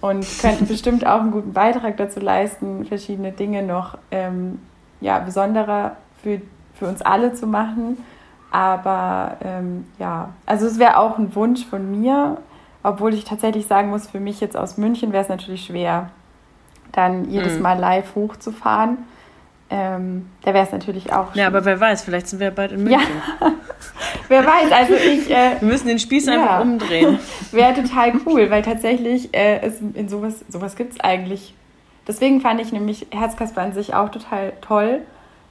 [0.02, 4.60] und könnten bestimmt auch einen guten Beitrag dazu leisten, verschiedene Dinge noch ähm,
[5.02, 6.42] ja, besonderer für,
[6.76, 7.98] für uns alle zu machen.
[8.52, 12.38] Aber ähm, ja, also es wäre auch ein Wunsch von mir,
[12.84, 16.10] obwohl ich tatsächlich sagen muss, für mich jetzt aus München wäre es natürlich schwer,
[16.94, 17.64] dann jedes mhm.
[17.64, 19.00] Mal live hochzufahren.
[19.70, 21.36] Ähm, da wäre es natürlich auch.
[21.36, 23.02] Ja, aber wer weiß, vielleicht sind wir bald in München.
[23.42, 23.52] Ja.
[24.28, 25.30] Wer weiß, also ich.
[25.30, 26.34] Äh, wir müssen den Spieß ja.
[26.34, 27.20] einfach umdrehen.
[27.52, 31.54] wäre total cool, weil tatsächlich äh, ist in sowas, sowas gibt es eigentlich.
[32.08, 35.02] Deswegen fand ich nämlich Herzkasper an sich auch total toll,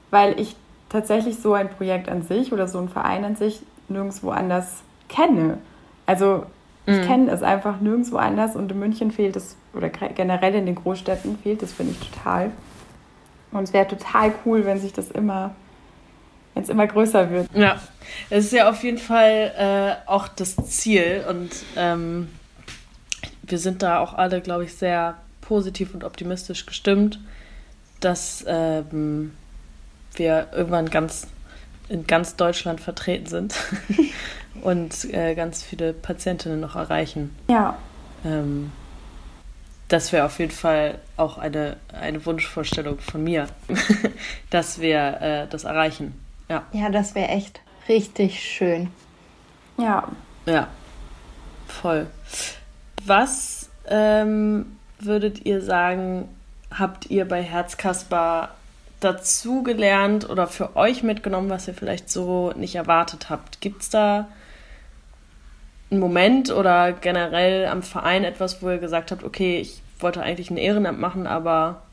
[0.09, 0.55] weil ich
[0.89, 5.59] tatsächlich so ein Projekt an sich oder so ein Verein an sich nirgendwo anders kenne.
[6.05, 6.45] Also
[6.85, 7.01] ich mhm.
[7.03, 11.37] kenne es einfach nirgendwo anders und in München fehlt es, oder generell in den Großstädten
[11.37, 12.51] fehlt es, finde ich, total.
[13.51, 15.53] Und es wäre total cool, wenn sich das immer,
[16.53, 17.49] wenn es immer größer wird.
[17.53, 17.77] Ja,
[18.29, 19.53] es ist ja auf jeden Fall
[20.05, 22.29] äh, auch das Ziel und ähm,
[23.43, 27.19] wir sind da auch alle, glaube ich, sehr positiv und optimistisch gestimmt,
[27.99, 29.31] dass ähm,
[30.15, 31.27] wir irgendwann ganz
[31.89, 33.55] in ganz Deutschland vertreten sind
[34.61, 37.33] und äh, ganz viele Patientinnen noch erreichen.
[37.49, 37.77] Ja.
[38.25, 38.71] Ähm,
[39.87, 43.47] das wäre auf jeden Fall auch eine, eine Wunschvorstellung von mir,
[44.49, 46.13] dass wir äh, das erreichen.
[46.49, 48.89] Ja, ja das wäre echt richtig schön.
[49.77, 50.07] Ja.
[50.45, 50.67] Ja,
[51.67, 52.07] voll.
[53.05, 56.27] Was ähm, würdet ihr sagen,
[56.71, 58.49] habt ihr bei Herzkasper
[58.99, 63.61] dazu gelernt oder für euch mitgenommen, was ihr vielleicht so nicht erwartet habt?
[63.61, 64.27] Gibt es da
[65.91, 70.49] einen Moment oder generell am Verein etwas, wo ihr gesagt habt, okay, ich wollte eigentlich
[70.49, 71.83] ein Ehrenamt machen, aber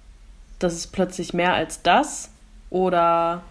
[0.59, 2.30] das ist plötzlich mehr als das?
[2.70, 3.42] Oder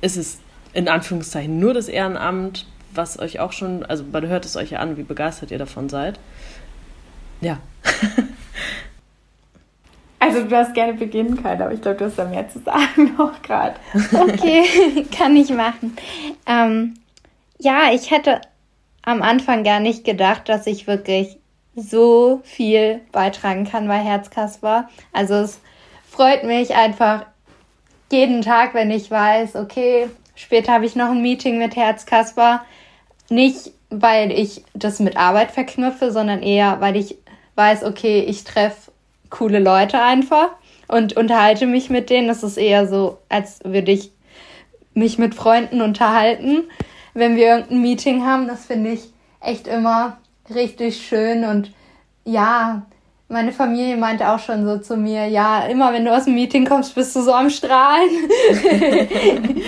[0.00, 0.38] ist es
[0.72, 4.78] in Anführungszeichen nur das Ehrenamt, was euch auch schon, also man hört es euch ja
[4.78, 6.18] an, wie begeistert ihr davon seid?
[7.40, 7.58] Ja.
[10.24, 13.12] Also du hast gerne beginnen können, aber ich glaube, du hast da mehr zu sagen
[13.18, 13.74] noch gerade.
[14.12, 15.96] Okay, kann ich machen.
[16.46, 16.94] Ähm,
[17.58, 18.40] ja, ich hätte
[19.02, 21.38] am Anfang gar nicht gedacht, dass ich wirklich
[21.74, 24.88] so viel beitragen kann bei Herzkasper.
[25.12, 25.60] Also es
[26.08, 27.26] freut mich einfach
[28.12, 32.64] jeden Tag, wenn ich weiß, okay, später habe ich noch ein Meeting mit Herzkasper.
[33.28, 37.16] Nicht, weil ich das mit Arbeit verknüpfe, sondern eher, weil ich
[37.54, 38.90] weiß, okay, ich treffe
[39.30, 40.50] coole Leute einfach
[40.88, 42.28] und unterhalte mich mit denen.
[42.28, 44.12] Das ist eher so, als würde ich
[44.94, 46.64] mich mit Freunden unterhalten,
[47.14, 48.46] wenn wir irgendein Meeting haben.
[48.46, 49.00] Das finde ich
[49.40, 50.18] echt immer
[50.54, 51.72] richtig schön und
[52.24, 52.82] ja,
[53.32, 56.66] meine Familie meinte auch schon so zu mir, ja, immer wenn du aus dem Meeting
[56.66, 58.10] kommst, bist du so am Strahlen.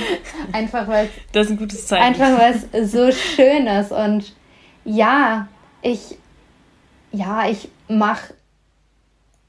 [0.53, 2.05] einfach weil Das ist ein gutes Zeichen.
[2.05, 3.90] Einfach weil es so schön ist.
[3.90, 4.35] Und
[4.85, 5.48] ja,
[5.83, 6.18] ich,
[7.11, 8.35] ja, ich mache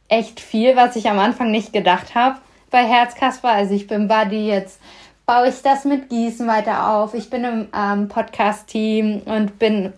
[0.08, 2.38] echt viel, was ich am Anfang nicht gedacht habe
[2.71, 3.49] bei Herzkasper.
[3.49, 4.80] Also ich bin Buddy, jetzt
[5.25, 7.13] baue ich das mit Gießen weiter auf.
[7.13, 9.93] Ich bin im ähm, Podcast-Team und bin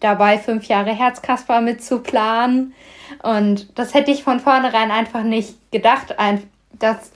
[0.00, 2.74] dabei, fünf Jahre Herzkasper mitzuplanen.
[3.22, 6.14] Und das hätte ich von vornherein einfach nicht gedacht,
[6.78, 7.12] dass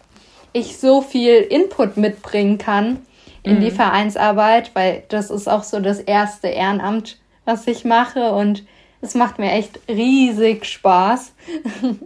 [0.53, 3.01] ich so viel Input mitbringen kann
[3.43, 3.61] in mhm.
[3.61, 8.65] die Vereinsarbeit, weil das ist auch so das erste Ehrenamt, was ich mache und
[9.01, 11.33] es macht mir echt riesig Spaß.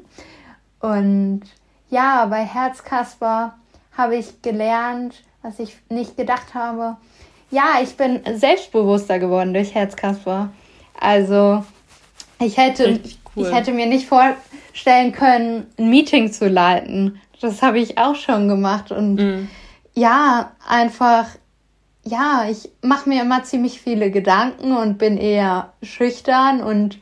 [0.80, 1.42] und
[1.88, 3.54] ja, bei Herzkasper
[3.96, 6.96] habe ich gelernt, was ich nicht gedacht habe.
[7.50, 10.50] Ja, ich bin selbstbewusster geworden durch Herzkasper.
[11.00, 11.64] Also
[12.40, 13.00] ich hätte,
[13.36, 13.46] cool.
[13.46, 17.20] ich hätte mir nicht vorstellen können, ein Meeting zu leiten.
[17.40, 18.90] Das habe ich auch schon gemacht.
[18.92, 19.48] Und mm.
[19.94, 21.26] ja, einfach,
[22.04, 26.62] ja, ich mache mir immer ziemlich viele Gedanken und bin eher schüchtern.
[26.62, 26.98] Und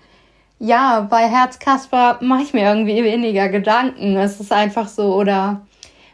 [0.59, 4.17] ja, bei Herzkasper mache ich mir irgendwie weniger Gedanken.
[4.17, 5.63] Es ist einfach so, oder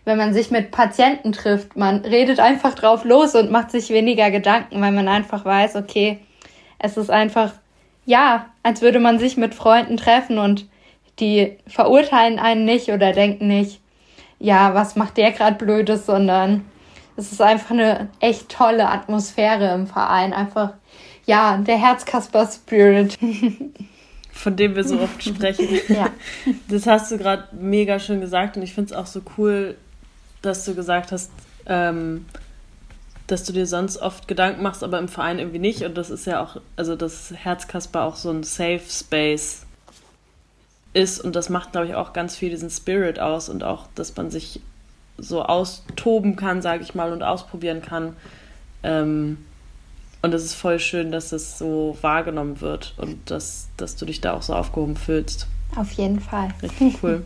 [0.05, 4.31] wenn man sich mit Patienten trifft, man redet einfach drauf los und macht sich weniger
[4.31, 6.19] Gedanken, weil man einfach weiß, okay,
[6.79, 7.53] es ist einfach
[8.07, 10.67] ja, als würde man sich mit Freunden treffen und
[11.21, 13.81] die verurteilen einen nicht oder denken nicht,
[14.39, 16.65] ja, was macht der gerade Blödes, sondern
[17.17, 20.33] es ist einfach eine echt tolle Atmosphäre im Verein.
[20.33, 20.75] Einfach,
[21.27, 23.19] ja, der Herzkasper-Spirit.
[24.33, 25.69] Von dem wir so oft sprechen.
[25.89, 26.09] ja.
[26.69, 29.77] Das hast du gerade mega schön gesagt und ich finde es auch so cool,
[30.43, 31.31] dass du gesagt hast,
[31.67, 32.27] ähm,
[33.27, 35.83] dass du dir sonst oft Gedanken machst, aber im Verein irgendwie nicht.
[35.83, 39.65] Und das ist ja auch, also das Herzkasper auch so ein Safe Space
[40.93, 41.21] ist.
[41.21, 44.31] Und das macht, glaube ich, auch ganz viel diesen Spirit aus und auch, dass man
[44.31, 44.61] sich
[45.17, 48.17] so austoben kann, sage ich mal, und ausprobieren kann.
[48.83, 49.39] Ähm,
[50.23, 54.21] und es ist voll schön, dass das so wahrgenommen wird und dass, dass du dich
[54.21, 55.47] da auch so aufgehoben fühlst.
[55.77, 56.49] Auf jeden Fall.
[56.63, 57.25] Richtig cool.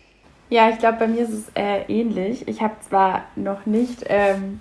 [0.50, 2.46] ja, ich glaube, bei mir ist es äh, ähnlich.
[2.48, 4.58] Ich habe zwar noch nicht ähm,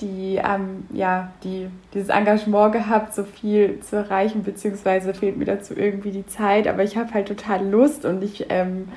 [0.00, 5.74] die, ähm, ja, die, dieses Engagement gehabt, so viel zu erreichen, beziehungsweise fehlt mir dazu
[5.76, 8.88] irgendwie die Zeit, aber ich habe halt total Lust und ich ähm,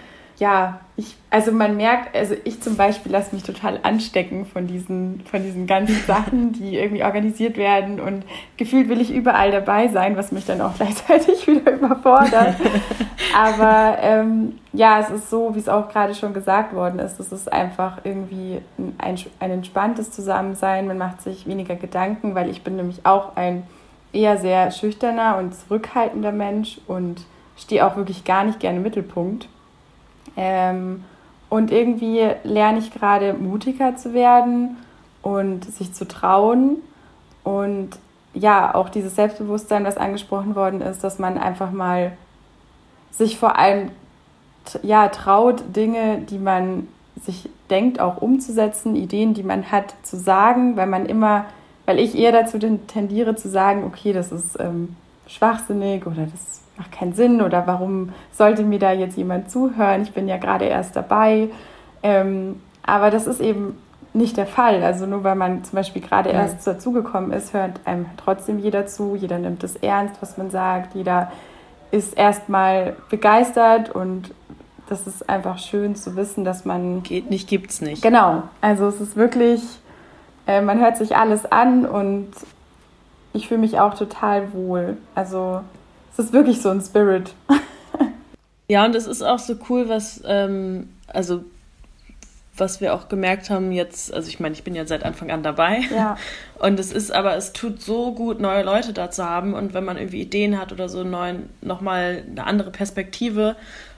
[0.43, 5.21] ja, ich, also man merkt, also ich zum Beispiel lasse mich total anstecken von diesen,
[5.21, 8.25] von diesen ganzen Sachen, die irgendwie organisiert werden und
[8.57, 12.57] gefühlt will ich überall dabei sein, was mich dann auch gleichzeitig wieder überfordert.
[13.37, 17.31] Aber ähm, ja, es ist so, wie es auch gerade schon gesagt worden ist, es
[17.31, 18.59] ist einfach irgendwie
[18.97, 23.63] ein, ein entspanntes Zusammensein, man macht sich weniger Gedanken, weil ich bin nämlich auch ein
[24.11, 27.21] eher sehr schüchterner und zurückhaltender Mensch und
[27.55, 29.47] stehe auch wirklich gar nicht gerne im Mittelpunkt.
[30.35, 31.03] Ähm,
[31.49, 34.77] und irgendwie lerne ich gerade mutiger zu werden
[35.21, 36.77] und sich zu trauen.
[37.43, 37.91] Und
[38.33, 42.13] ja, auch dieses Selbstbewusstsein, was angesprochen worden ist, dass man einfach mal
[43.11, 43.91] sich vor allem
[44.81, 46.87] ja, traut, Dinge, die man
[47.21, 51.45] sich denkt, auch umzusetzen, Ideen, die man hat, zu sagen, weil man immer,
[51.85, 54.95] weil ich eher dazu tendiere zu sagen, okay, das ist ähm,
[55.27, 60.01] schwachsinnig oder das macht keinen Sinn oder warum sollte mir da jetzt jemand zuhören?
[60.03, 61.49] Ich bin ja gerade erst dabei.
[62.01, 63.77] Ähm, aber das ist eben
[64.13, 64.83] nicht der Fall.
[64.83, 66.41] Also nur weil man zum Beispiel gerade ja.
[66.41, 70.95] erst dazugekommen ist, hört einem trotzdem jeder zu, jeder nimmt es ernst, was man sagt,
[70.95, 71.31] jeder
[71.91, 74.33] ist erstmal begeistert und
[74.89, 77.03] das ist einfach schön zu wissen, dass man.
[77.03, 78.01] Geht nicht, gibt's nicht.
[78.01, 78.43] Genau.
[78.61, 79.61] Also es ist wirklich,
[80.45, 82.29] äh, man hört sich alles an und
[83.31, 84.97] ich fühle mich auch total wohl.
[85.15, 85.61] Also
[86.13, 87.33] es ist wirklich so ein Spirit.
[88.67, 91.43] ja, und es ist auch so cool, was, ähm, also
[92.55, 95.41] was wir auch gemerkt haben jetzt, also ich meine, ich bin ja seit Anfang an
[95.41, 95.81] dabei.
[95.93, 96.17] Ja.
[96.59, 99.55] Und es ist aber, es tut so gut, neue Leute da zu haben.
[99.55, 103.55] Und wenn man irgendwie Ideen hat oder so neuen, nochmal eine andere Perspektive.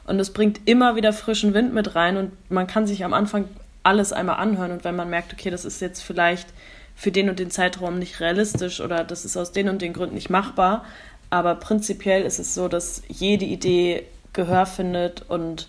[0.08, 2.16] Und es bringt immer wieder frischen Wind mit rein.
[2.16, 3.50] Und man kann sich am Anfang
[3.84, 4.72] alles einmal anhören.
[4.72, 6.48] Und wenn man merkt, okay, das ist jetzt vielleicht
[6.96, 10.16] für den und den Zeitraum nicht realistisch oder das ist aus den und den Gründen
[10.16, 10.86] nicht machbar,
[11.36, 15.68] aber prinzipiell ist es so, dass jede Idee Gehör findet und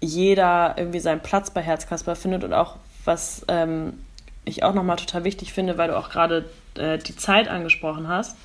[0.00, 3.94] jeder irgendwie seinen Platz bei Herzkasper findet und auch was ähm,
[4.44, 6.44] ich auch nochmal total wichtig finde, weil du auch gerade
[6.76, 8.36] äh, die Zeit angesprochen hast.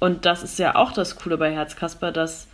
[0.00, 2.48] Und das ist ja auch das Coole bei Herzkasper, dass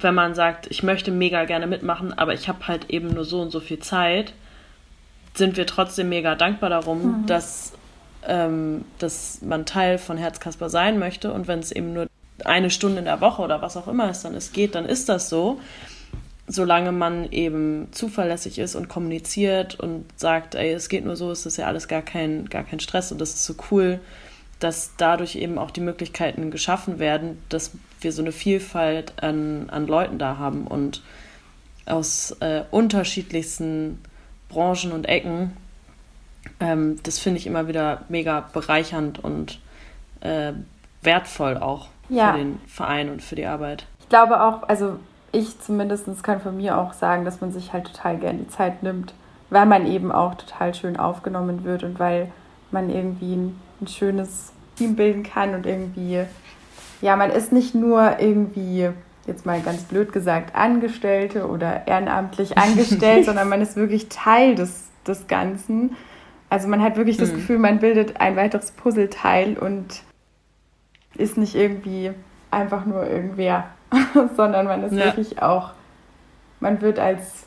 [0.00, 3.40] wenn man sagt, ich möchte mega gerne mitmachen, aber ich habe halt eben nur so
[3.40, 4.32] und so viel Zeit,
[5.34, 7.26] sind wir trotzdem mega dankbar darum, mhm.
[7.26, 7.72] dass,
[8.26, 11.32] ähm, dass man Teil von Herzkasper sein möchte.
[11.32, 12.06] Und wenn es eben nur
[12.44, 15.08] eine Stunde in der Woche oder was auch immer es dann ist, geht, dann ist
[15.08, 15.60] das so.
[16.48, 21.44] solange man eben zuverlässig ist und kommuniziert und sagt, ey, es geht nur so, ist
[21.44, 24.00] das ja alles gar kein, gar kein Stress und das ist so cool,
[24.58, 29.86] dass dadurch eben auch die Möglichkeiten geschaffen werden, dass wir so eine Vielfalt an, an
[29.86, 31.02] Leuten da haben und
[31.86, 33.98] aus äh, unterschiedlichsten
[34.48, 35.56] Branchen und Ecken.
[36.60, 39.60] Ähm, das finde ich immer wieder mega bereichernd und
[40.20, 40.52] äh,
[41.02, 42.32] wertvoll auch ja.
[42.32, 43.86] für den Verein und für die Arbeit.
[44.00, 44.98] Ich glaube auch, also
[45.32, 48.82] ich zumindest kann von mir auch sagen, dass man sich halt total gern die Zeit
[48.82, 49.14] nimmt,
[49.50, 52.30] weil man eben auch total schön aufgenommen wird und weil
[52.70, 56.24] man irgendwie ein, ein schönes Team bilden kann und irgendwie,
[57.00, 58.90] ja, man ist nicht nur irgendwie,
[59.26, 64.86] jetzt mal ganz blöd gesagt, Angestellte oder ehrenamtlich angestellt, sondern man ist wirklich Teil des,
[65.06, 65.96] des Ganzen.
[66.50, 67.36] Also man hat wirklich das mhm.
[67.36, 70.02] Gefühl, man bildet ein weiteres Puzzleteil und
[71.16, 72.12] ist nicht irgendwie
[72.50, 73.68] einfach nur irgendwer,
[74.36, 75.06] sondern man ist ja.
[75.06, 75.70] wirklich auch,
[76.60, 77.46] man wird als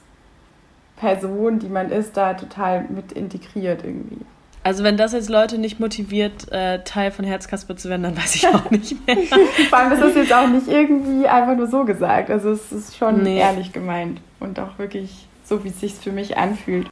[0.97, 4.25] Person, die man ist, da total mit integriert irgendwie.
[4.63, 8.35] Also wenn das jetzt Leute nicht motiviert, äh, Teil von Herzkasper zu werden, dann weiß
[8.35, 9.17] ich auch nicht mehr.
[9.69, 12.29] Vor allem ist das jetzt auch nicht irgendwie einfach nur so gesagt.
[12.29, 13.39] Also es ist schon nee.
[13.39, 16.87] ehrlich gemeint und auch wirklich so, wie es sich für mich anfühlt.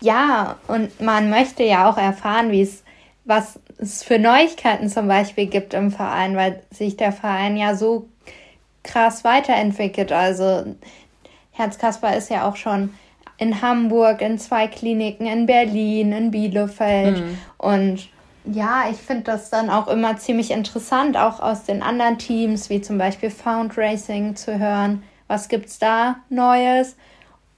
[0.00, 2.84] Ja, und man möchte ja auch erfahren, wie es,
[3.28, 8.08] was es für Neuigkeiten zum Beispiel gibt im Verein, weil sich der Verein ja so
[8.82, 10.12] krass weiterentwickelt.
[10.12, 10.64] Also
[11.52, 12.94] Herzkasper ist ja auch schon
[13.36, 17.18] in Hamburg, in zwei Kliniken, in Berlin, in Bielefeld.
[17.18, 17.38] Mhm.
[17.58, 18.08] Und
[18.46, 22.80] ja, ich finde das dann auch immer ziemlich interessant, auch aus den anderen Teams, wie
[22.80, 26.96] zum Beispiel Found Racing, zu hören, was gibt's da Neues.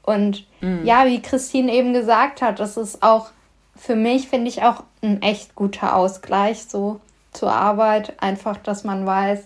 [0.02, 0.84] Und mhm.
[0.84, 3.30] ja, wie Christine eben gesagt hat, das ist auch
[3.80, 7.00] für mich, finde ich, auch ein echt guter Ausgleich so
[7.32, 8.12] zur Arbeit.
[8.22, 9.40] Einfach, dass man weiß,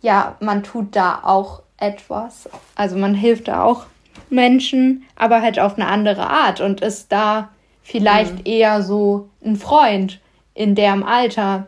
[0.00, 2.48] ja, man tut da auch etwas.
[2.74, 3.84] Also man hilft da auch
[4.30, 7.50] Menschen, aber halt auf eine andere Art und ist da
[7.82, 8.44] vielleicht mhm.
[8.46, 10.20] eher so ein Freund
[10.54, 11.66] in deren Alter,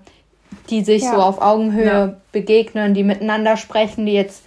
[0.71, 1.15] die sich ja.
[1.15, 2.17] so auf Augenhöhe ja.
[2.33, 4.45] begegnen, die miteinander sprechen, die jetzt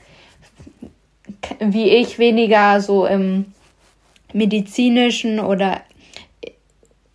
[1.59, 3.53] wie ich weniger so im
[4.33, 5.81] medizinischen oder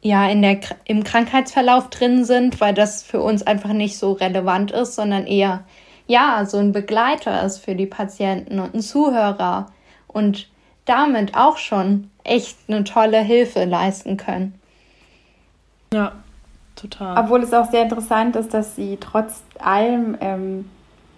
[0.03, 4.71] ja in der im Krankheitsverlauf drin sind, weil das für uns einfach nicht so relevant
[4.71, 5.65] ist, sondern eher
[6.07, 9.67] ja so ein Begleiter ist für die Patienten und ein Zuhörer
[10.09, 10.49] und
[10.85, 14.55] damit auch schon echt eine tolle Hilfe leisten können.
[15.93, 16.13] Ja,
[16.77, 17.19] total.
[17.19, 20.71] Obwohl es auch sehr interessant ist, dass sie trotz allem, ähm,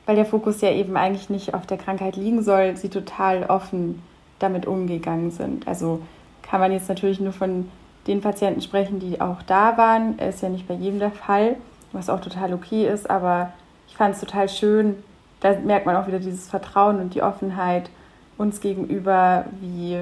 [0.07, 4.03] weil der Fokus ja eben eigentlich nicht auf der Krankheit liegen soll, sie total offen
[4.39, 5.69] damit umgegangen sind.
[5.69, 6.03] Also
[6.43, 7.69] kann man jetzt natürlich nur von
[8.07, 10.19] den Patienten sprechen, die auch da waren.
[10.19, 11.57] Ist ja nicht bei jedem der Fall,
[11.93, 13.53] was auch total okay ist, aber
[13.89, 14.97] ich fand es total schön.
[15.41, 17.91] Da merkt man auch wieder dieses Vertrauen und die Offenheit
[18.39, 19.99] uns gegenüber, wie,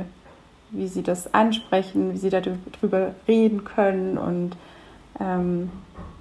[0.70, 4.18] wie sie das ansprechen, wie sie darüber reden können.
[4.18, 4.52] Und
[5.18, 5.70] ähm,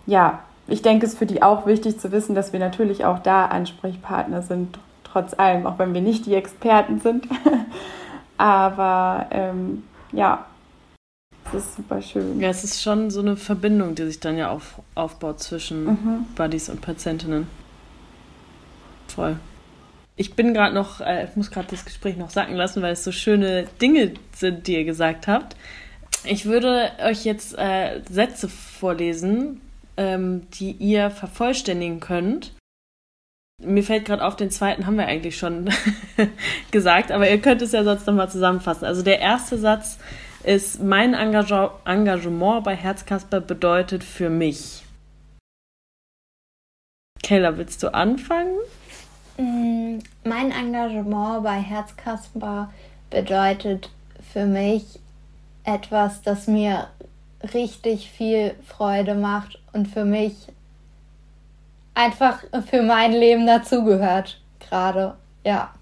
[0.05, 3.19] ja, ich denke, es ist für die auch wichtig zu wissen, dass wir natürlich auch
[3.19, 7.27] da Ansprechpartner sind, trotz allem, auch wenn wir nicht die Experten sind.
[8.37, 10.45] Aber ähm, ja,
[11.53, 12.39] es ist super schön.
[12.39, 16.25] Ja, es ist schon so eine Verbindung, die sich dann ja auf, aufbaut zwischen mhm.
[16.35, 17.47] Buddies und Patientinnen.
[19.07, 19.37] Voll.
[20.15, 23.03] Ich bin gerade noch, äh, ich muss gerade das Gespräch noch sacken lassen, weil es
[23.03, 25.55] so schöne Dinge sind, die ihr gesagt habt.
[26.25, 29.61] Ich würde euch jetzt äh, Sätze vorlesen,
[29.95, 32.53] ähm, die ihr vervollständigen könnt.
[33.61, 35.69] Mir fällt gerade auf, den zweiten haben wir eigentlich schon
[36.71, 38.85] gesagt, aber ihr könnt es ja sonst nochmal zusammenfassen.
[38.85, 39.99] Also der erste Satz
[40.43, 44.83] ist, mein Engage Engagement bei Herzkasper bedeutet für mich.
[47.23, 48.57] Kayla, willst du anfangen?
[49.37, 52.71] Mm, mein Engagement bei Herzkasper
[53.09, 53.89] bedeutet
[54.33, 54.99] für mich
[55.63, 56.87] etwas, das mir
[57.53, 60.33] richtig viel Freude macht und für mich
[61.93, 65.15] einfach für mein Leben dazugehört gerade.
[65.43, 65.73] Ja.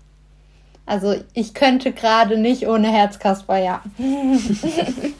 [0.88, 3.84] Also ich könnte gerade nicht ohne Herzkasper, ja.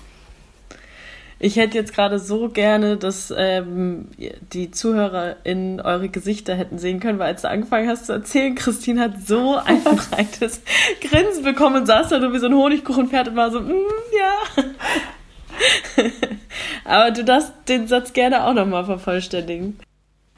[1.40, 4.08] Ich hätte jetzt gerade so gerne, dass ähm,
[4.54, 8.56] die Zuhörer in eure Gesichter hätten sehen können, weil als du angefangen hast zu erzählen,
[8.56, 10.64] Christine hat so ein breites
[11.00, 13.86] Grinsen bekommen und saß da nur wie so ein Honigkuchenpferd und war so, mm,
[14.18, 14.64] ja.
[16.86, 19.78] Aber du darfst den Satz gerne auch nochmal vervollständigen.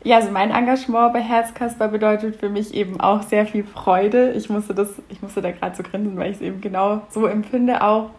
[0.04, 4.32] Ja, also mein Engagement bei Herzkasper bedeutet für mich eben auch sehr viel Freude.
[4.32, 7.26] Ich musste das, ich musste da gerade so grinsen, weil ich es eben genau so
[7.26, 8.12] empfinde auch.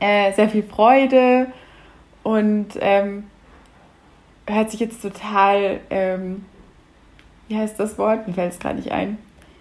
[0.00, 1.46] Äh, sehr viel Freude,
[2.28, 3.24] und ähm,
[4.46, 6.44] hört sich jetzt total, ähm,
[7.48, 8.26] wie heißt das Wort?
[8.28, 9.16] Mir fällt es gerade nicht ein.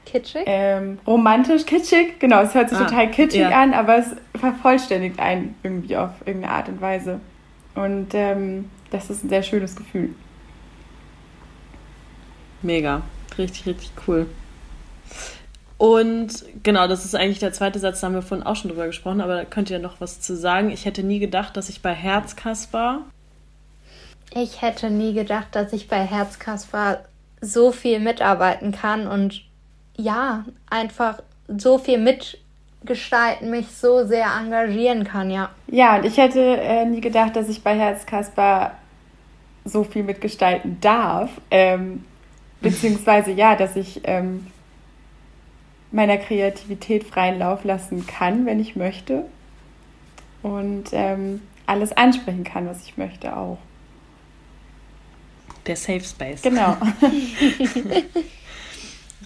[0.06, 0.44] Kitschig?
[0.46, 3.62] Ähm, romantisch, kitschig, genau, es hört sich ah, total kitschig ja.
[3.62, 7.22] an, aber es vervollständigt einen irgendwie auf irgendeine Art und Weise.
[7.76, 10.14] Und ähm, das ist ein sehr schönes Gefühl.
[12.62, 13.02] Mega,
[13.38, 14.28] richtig, richtig cool.
[15.78, 18.88] Und genau, das ist eigentlich der zweite Satz, da haben wir vorhin auch schon drüber
[18.88, 20.72] gesprochen, aber da könnt ihr noch was zu sagen.
[20.72, 23.02] Ich hätte nie gedacht, dass ich bei Herzkasper.
[24.34, 27.04] Ich hätte nie gedacht, dass ich bei Herzkasper
[27.42, 29.44] so viel mitarbeiten kann und
[29.96, 35.50] ja, einfach so viel mitgestalten, mich so sehr engagieren kann, ja.
[35.68, 38.72] Ja, und ich hätte äh, nie gedacht, dass ich bei Herzkasper
[39.64, 41.30] so viel mitgestalten darf.
[41.52, 42.04] Ähm,
[42.62, 44.48] beziehungsweise ja, dass ich ähm,
[45.92, 49.26] meiner Kreativität freien Lauf lassen kann, wenn ich möchte.
[50.44, 53.58] Und ähm, alles ansprechen kann, was ich möchte auch.
[55.66, 56.42] Der Safe Space.
[56.42, 56.78] Genau.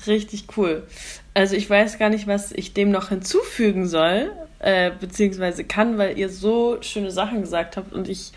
[0.08, 0.88] Richtig cool.
[1.34, 6.18] Also ich weiß gar nicht, was ich dem noch hinzufügen soll, äh, beziehungsweise kann, weil
[6.18, 8.32] ihr so schöne Sachen gesagt habt und ich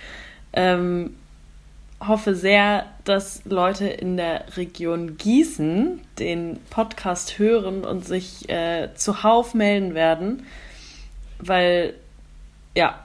[0.53, 1.17] ähm,
[2.01, 9.55] hoffe sehr, dass Leute in der Region Gießen den Podcast hören und sich äh, zuhauf
[9.55, 10.47] melden werden,
[11.39, 11.95] weil
[12.75, 12.99] ja,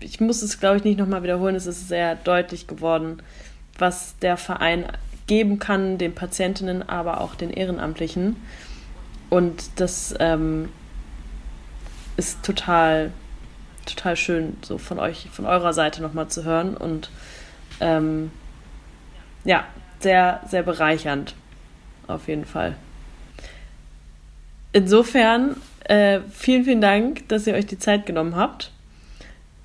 [0.00, 3.22] ich muss es glaube ich nicht nochmal wiederholen, es ist sehr deutlich geworden,
[3.78, 4.86] was der Verein
[5.26, 8.36] geben kann, den Patientinnen, aber auch den Ehrenamtlichen.
[9.30, 10.68] Und das ähm,
[12.16, 13.10] ist total,
[13.86, 16.76] total schön, so von euch, von eurer Seite nochmal zu hören.
[16.76, 17.10] Und
[17.80, 18.30] ähm,
[19.44, 19.64] ja,
[20.00, 21.34] sehr, sehr bereichernd.
[22.06, 22.76] Auf jeden Fall.
[24.72, 28.72] Insofern, äh, vielen, vielen Dank, dass ihr euch die Zeit genommen habt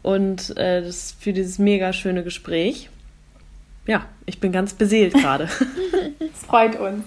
[0.01, 2.89] und äh, das, für dieses mega schöne Gespräch.
[3.85, 5.49] Ja, ich bin ganz beseelt gerade.
[6.19, 7.03] Es freut uns.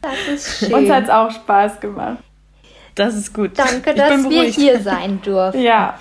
[0.00, 0.74] Das ist schön.
[0.74, 2.18] Uns hat es auch Spaß gemacht.
[2.94, 3.52] Das ist gut.
[3.58, 5.62] Danke, dass wir hier sein durften.
[5.62, 5.98] Ja,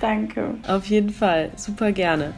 [0.00, 0.54] danke.
[0.66, 2.34] Auf jeden Fall, super gerne.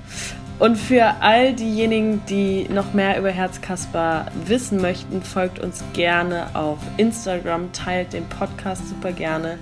[0.61, 6.79] Und für all diejenigen, die noch mehr über Herzkasper wissen möchten, folgt uns gerne auf
[6.99, 9.59] Instagram, teilt den Podcast super gerne.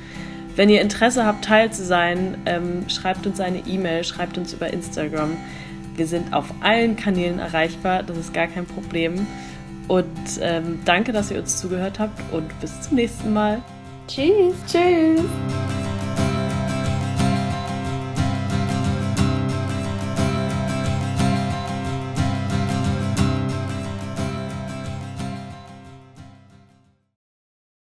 [0.57, 4.73] Wenn ihr Interesse habt, Teil zu sein, ähm, schreibt uns eine E-Mail, schreibt uns über
[4.73, 5.37] Instagram.
[5.95, 9.25] Wir sind auf allen Kanälen erreichbar, das ist gar kein Problem.
[9.87, 10.07] Und
[10.41, 13.63] ähm, danke, dass ihr uns zugehört habt und bis zum nächsten Mal.
[14.09, 14.55] Tschüss.
[14.67, 15.23] Tschüss.